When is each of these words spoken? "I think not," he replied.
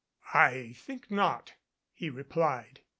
"I 0.33 0.73
think 0.77 1.11
not," 1.11 1.53
he 1.93 2.09
replied. 2.09 2.79